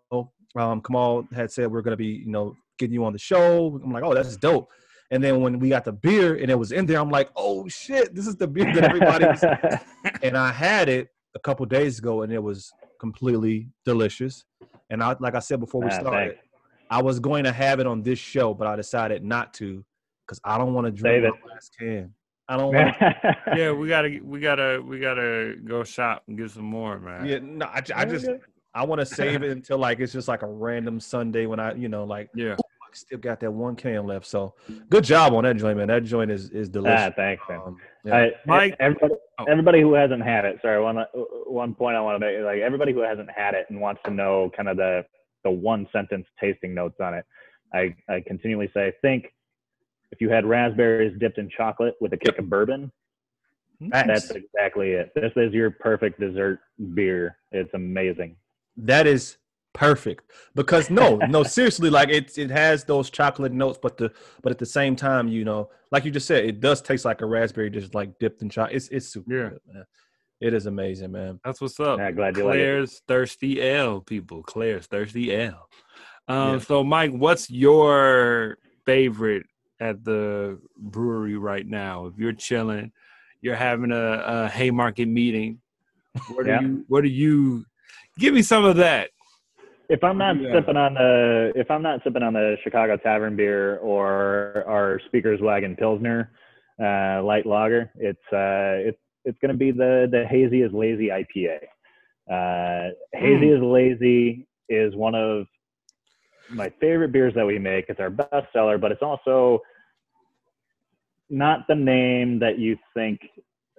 [0.56, 3.92] um, Kamal had said we're gonna be you know getting you on the show, I'm
[3.92, 4.70] like oh that's dope.
[5.12, 7.68] And then when we got the beer and it was in there, I'm like oh
[7.68, 9.26] shit, this is the beer that everybody.
[9.26, 9.42] was
[10.22, 14.44] and I had it a couple days ago, and it was completely delicious.
[14.90, 16.46] And I, like I said before we Ah, started, thanks.
[16.90, 19.84] I was going to have it on this show, but I decided not to
[20.26, 22.14] because I don't want to drink Save my last can.
[22.48, 22.96] I don't want.
[23.56, 27.24] Yeah, we gotta we gotta we gotta go shop and get some more, man.
[27.24, 28.28] yeah, no, I, I just
[28.74, 31.74] I want to save it until like it's just like a random Sunday when I,
[31.74, 32.54] you know, like Yeah.
[32.54, 34.26] I still got that one can left.
[34.26, 34.54] So
[34.88, 35.86] good job on that joint, man.
[35.88, 37.14] That joint is is ah, delicious.
[37.16, 37.60] thanks, man.
[37.64, 38.16] Um, yeah.
[38.16, 39.44] I, Mike- everybody, Oh.
[39.48, 40.58] everybody who hasn't had it.
[40.60, 40.96] Sorry, one
[41.46, 42.44] one point I want to make.
[42.44, 45.02] Like everybody who hasn't had it and wants to know kind of the
[45.44, 47.24] the one sentence tasting notes on it.
[47.72, 49.32] I I continually say, think
[50.12, 52.92] if you had raspberries dipped in chocolate with a kick of bourbon,
[53.80, 55.10] That's exactly it.
[55.14, 56.58] This is your perfect dessert
[56.94, 57.38] beer.
[57.52, 58.36] It's amazing.
[58.76, 59.36] That is
[59.72, 64.50] perfect because no, no, seriously, like it it has those chocolate notes, but the but
[64.52, 67.26] at the same time, you know, like you just said, it does taste like a
[67.26, 68.76] raspberry, just like dipped in chocolate.
[68.76, 69.48] It's it's super Yeah.
[69.50, 69.84] good, man.
[70.40, 71.38] It is amazing, man.
[71.44, 71.98] That's what's up.
[71.98, 72.58] Yeah, glad you like it.
[72.58, 74.42] Claire's Thirsty Ale, people.
[74.42, 75.68] Claire's Thirsty Ale.
[76.28, 76.58] Um, Yeah.
[76.60, 78.56] So, Mike, what's your
[78.86, 79.44] favorite
[79.80, 82.06] at the brewery right now?
[82.06, 82.92] If you're chilling,
[83.42, 85.60] you're having a, a Haymarket meeting.
[86.28, 86.60] What Yeah.
[86.60, 86.84] do you?
[86.88, 87.66] What do you?
[88.20, 89.10] Give me some of that.
[89.88, 90.52] If I'm not Yeah.
[90.52, 95.40] sipping on the if I'm not sipping on the Chicago Tavern beer or our Speaker's
[95.40, 96.30] Wagon Pilsner
[96.78, 101.08] uh, light lager, it's uh, it's it's going to be the the Hazy is Lazy
[101.08, 101.60] IPA.
[102.30, 105.46] Uh, Hazy is Lazy is one of
[106.50, 107.86] my favorite beers that we make.
[107.88, 109.60] It's our best seller, but it's also
[111.30, 113.20] not the name that you think.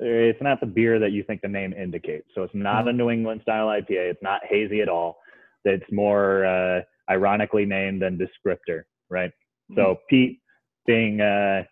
[0.04, 2.28] It's not the beer that you think the name indicates.
[2.34, 4.10] So it's not a New England style IPA.
[4.12, 5.20] It's not hazy at all
[5.64, 9.32] It's more uh, ironically named than descriptor, right?
[9.76, 10.40] So Pete,
[10.88, 11.64] being uh,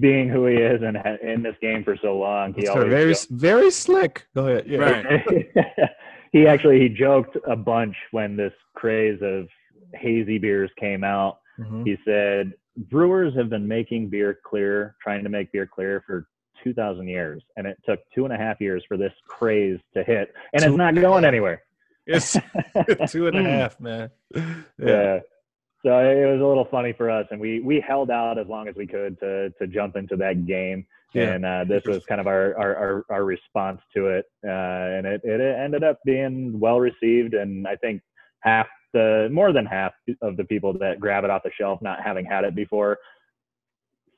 [0.00, 2.88] being who he is and ha- in this game for so long, he It's always
[2.88, 4.26] very joked- very slick.
[4.34, 4.64] Go ahead.
[4.66, 4.78] Yeah.
[4.78, 5.50] Right.
[6.32, 9.48] he actually he joked a bunch when this craze of
[9.94, 11.38] hazy beers came out.
[11.58, 11.86] Mhm.
[11.86, 12.52] He said
[12.90, 16.28] brewers have been making beer clear, trying to make beer clear for
[16.64, 20.32] 2,000 years, and it took two and a half years for this craze to hit,
[20.52, 21.62] and Two- it's not going anywhere.
[22.06, 22.32] It's
[23.08, 24.10] two and a half, man.
[24.34, 24.42] Yeah.
[24.78, 25.18] yeah.
[25.84, 28.66] So it was a little funny for us, and we we held out as long
[28.66, 30.86] as we could to to jump into that game.
[31.14, 31.34] Yeah.
[31.34, 35.06] And uh, this was kind of our our, our, our response to it, uh, and
[35.06, 37.34] it, it ended up being well received.
[37.34, 38.02] And I think
[38.40, 39.92] half the more than half
[40.22, 42.98] of the people that grab it off the shelf, not having had it before,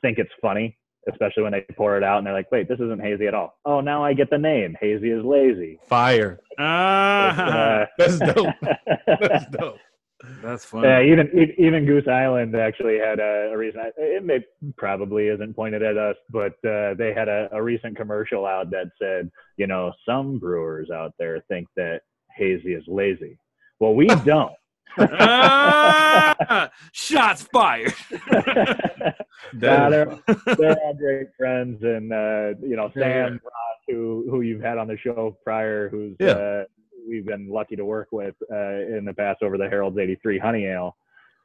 [0.03, 3.01] think it's funny, especially when they pour it out and they're like, "Wait, this isn't
[3.01, 4.77] hazy at all." Oh, now I get the name.
[4.81, 5.79] Hazy is lazy.
[5.89, 6.41] Fire.
[6.59, 8.55] Ah, Uh, That's dope.
[9.07, 9.79] That's dope.
[10.43, 10.87] that's funny.
[10.89, 13.81] Yeah, even e- even Goose Island actually had a, a reason.
[13.81, 14.41] I- It may
[14.77, 18.89] probably isn't pointed at us, but uh, they had a, a recent commercial out that
[19.01, 22.03] said, you know, some brewers out there think that
[22.37, 23.39] hazy is lazy.
[23.79, 24.53] Well, we don't.
[24.99, 27.95] Ah, shots fired.
[29.55, 30.19] Nah, they're,
[30.59, 34.87] they're all great friends, and uh, you know Sam Ross, who who you've had on
[34.87, 36.29] the show prior, who's Yeah.
[36.33, 36.65] uh,
[37.09, 38.57] we've been lucky to work with uh,
[38.97, 40.95] in the past over the Harold's '83 Honey Ale.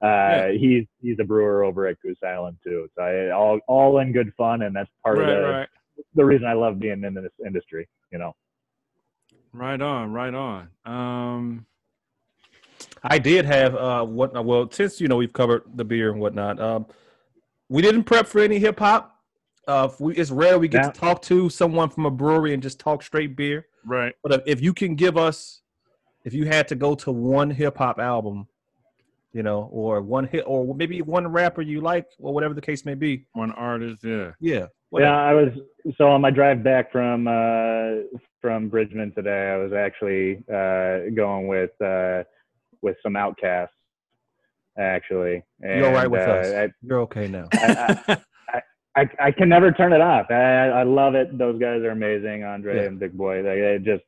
[0.04, 0.52] Uh, Yeah.
[0.52, 2.88] He's he's a brewer over at Goose Island too.
[2.96, 5.70] So I, all all in good fun, and that's part of the right,
[6.16, 7.88] the reason I love being in this industry.
[8.12, 8.36] You know.
[9.54, 10.68] right on, right on.
[10.86, 11.66] Um,
[13.04, 16.60] I did have uh what well since you know we've covered the beer and whatnot.
[16.60, 16.86] Um,
[17.70, 19.12] we didn't prep for any hip hop.
[19.68, 20.92] Uh, we, it's rare we get Yeah.
[20.92, 23.66] to talk to someone from a brewery and just talk straight beer.
[23.84, 24.14] right.
[24.22, 25.62] But if, if you can give us,
[26.24, 28.48] if you had to go to one hip hop album,
[29.34, 32.86] you know, or one hit, or maybe one rapper you like, or whatever the case
[32.86, 34.32] may be, One artist, yeah.
[34.40, 35.50] yeah, Yeah, I was
[35.98, 38.06] so on my drive back from uh,
[38.42, 39.50] from Bridgman today.
[39.52, 42.24] I was actually uh, going with uh,
[42.86, 43.76] with some Outcasts,
[44.80, 45.43] actually.
[45.62, 46.69] And, You're all right with uh, us.
[46.82, 47.48] You're okay now.
[47.54, 48.17] I,
[48.54, 48.62] I,
[48.95, 50.28] I, I can never turn it off.
[50.30, 51.38] I, I love it.
[51.38, 52.84] Those guys are amazing, Andre Yeah.
[52.84, 53.41] and Big Boi.
[53.41, 54.04] They, they just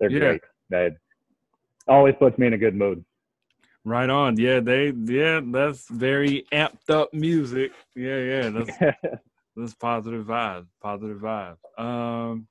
[0.00, 0.18] they're Yeah.
[0.20, 0.40] great.
[0.70, 0.90] They
[1.88, 3.04] always puts me in a good mood.
[3.84, 4.38] Right on.
[4.38, 7.72] Yeah, they yeah, that's very amped up music.
[7.96, 8.48] Yeah, yeah.
[8.50, 8.78] That's
[9.56, 10.66] that's positive vibes.
[10.82, 11.56] Positive vibes.
[11.78, 12.46] Um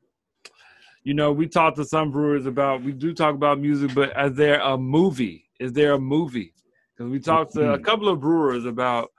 [1.07, 4.33] you know, we talked to some brewers about we do talk about music, but is
[4.33, 5.45] there a movie?
[5.57, 6.53] Is there a movie?
[6.93, 7.83] Because we talked to a Mhm.
[7.85, 9.13] couple of brewers about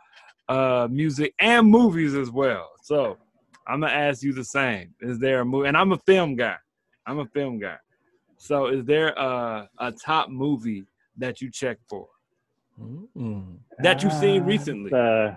[0.51, 2.69] uh music and movies as well.
[2.83, 3.17] So
[3.67, 4.95] I'm gonna ask you the same.
[5.01, 5.69] Is there a movie?
[5.69, 6.57] And I'm a film guy.
[7.07, 7.79] I'm a film guy.
[8.37, 10.85] So is there a a top movie
[11.17, 12.07] that you check for?
[12.79, 13.61] Mm.
[13.79, 14.93] That you've seen recently.
[14.93, 15.37] Uh,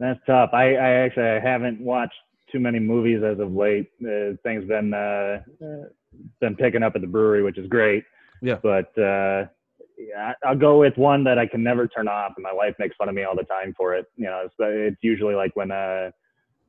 [0.00, 0.50] that's tough.
[0.52, 2.18] I, I actually I haven't watched
[2.50, 3.90] too many movies as of late.
[4.02, 5.42] Uh, things been uh,
[6.40, 8.04] been picking up at the brewery, which is great.
[8.42, 8.56] Yeah.
[8.62, 9.46] But uh,
[9.98, 12.96] yeah, I'll go with one that I can never turn off, and my wife makes
[12.96, 14.06] fun of me all the time for it.
[14.16, 16.10] You know, it's, it's usually like when uh,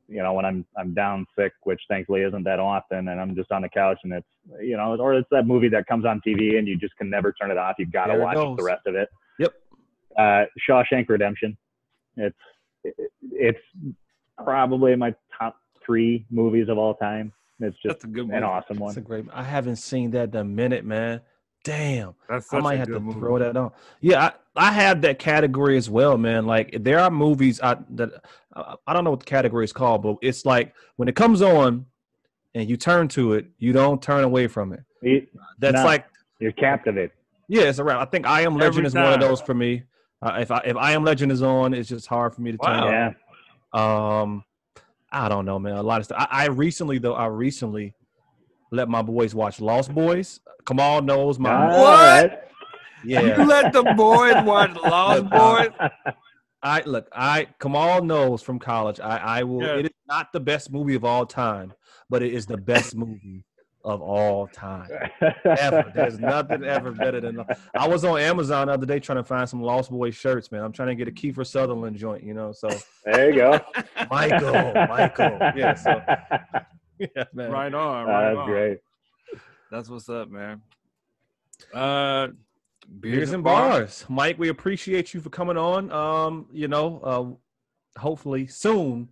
[0.08, 3.50] you know, when I'm I'm down sick, which thankfully isn't that often, and I'm just
[3.50, 4.26] on the couch, and it's
[4.60, 7.32] you know, or it's that movie that comes on TV and you just can never
[7.32, 7.76] turn it off.
[7.78, 8.56] You've got to watch goes.
[8.56, 9.08] the rest of it.
[9.38, 9.54] Yep.
[10.18, 11.56] Uh, Shawshank Redemption.
[12.16, 12.36] It's
[13.22, 13.58] it's
[14.36, 17.32] probably my top three movies of all time.
[17.60, 18.36] It's just That's a good one.
[18.38, 19.04] an awesome That's a one.
[19.04, 19.24] great.
[19.32, 21.20] I haven't seen that in a minute, man.
[21.64, 23.20] damn, That's I might a have good to movie.
[23.20, 23.70] throw that on.
[24.00, 26.44] Yeah, I, I have that category as well, man.
[26.46, 28.10] Like there are movies I that
[28.54, 31.40] I, I don't know what the category is called, but it's like when it comes
[31.40, 31.86] on
[32.54, 34.80] and you turn to it, you don't turn away from it.
[35.02, 35.26] You-
[35.60, 35.84] That's No.
[35.84, 36.04] like
[36.40, 37.12] You're captivated.
[37.48, 38.00] yeah, it's around.
[38.00, 39.84] I think I Am Legend Every is one of those for me.
[40.20, 42.58] Uh, if I if I Am Legend is on, it's just hard for me to
[42.58, 42.80] turn.
[42.80, 42.88] Wow.
[42.90, 43.12] Yeah.
[44.20, 44.44] Um,
[45.12, 45.74] I don't know, man.
[45.76, 46.26] A lot of stuff.
[46.30, 47.94] I, I recently though, I recently
[48.70, 50.40] let my boys watch Lost Boys.
[50.66, 52.48] Kamal knows my All What?
[53.04, 55.90] Yeah, You let the boys watch Lost Boys.
[56.62, 57.08] I look.
[57.12, 59.00] I Kamal knows from college.
[59.00, 59.62] I I will.
[59.62, 59.76] Yeah.
[59.76, 61.72] It is not the best movie of all time,
[62.08, 63.44] but it is the best movie
[63.84, 64.88] of all time.
[65.44, 65.92] Ever.
[65.94, 67.44] There's nothing ever better than.
[67.74, 70.62] I was on Amazon the other day trying to find some Lost Boys shirts, man.
[70.62, 72.52] I'm trying to get a Kiefer Sutherland joint, you know.
[72.52, 72.68] So
[73.04, 73.60] There you go.
[74.10, 75.74] Michael, Michael, yeah.
[75.74, 76.02] So
[76.98, 77.50] yeah, man.
[77.50, 78.06] Right on.
[78.06, 78.46] Right That's on.
[78.46, 78.78] great.
[79.70, 80.62] That's what's up, man.
[81.72, 82.28] Uh,
[83.00, 84.38] Beers and bars, Mike.
[84.38, 85.90] We appreciate you for coming on.
[85.90, 87.00] Um, you know,
[87.96, 89.08] uh, hopefully soon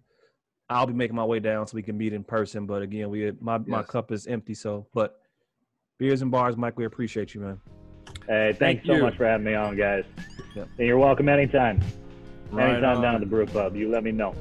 [0.71, 2.65] I'll be making my way down so we can meet in person.
[2.65, 3.89] But again, we my my Yes.
[3.89, 4.55] cup is empty.
[4.55, 5.21] So, but
[5.99, 6.79] beers and bars, Mike.
[6.79, 7.61] We appreciate you, man.
[8.27, 9.03] Hey, Thank thanks so you.
[9.03, 10.05] much for having me on, guys.
[10.55, 10.69] Yep.
[10.79, 11.81] And you're welcome anytime.
[12.53, 13.03] Right anytime on.
[13.03, 13.75] down at the brew pub.
[13.77, 14.35] You let me know.